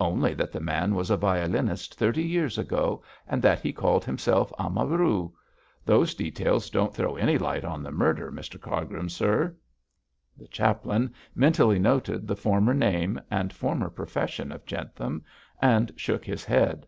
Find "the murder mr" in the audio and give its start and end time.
7.82-8.58